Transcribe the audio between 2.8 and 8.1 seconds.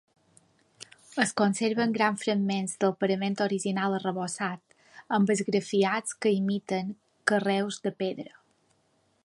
del parament original arrebossat, amb esgrafiats que imiten carreus de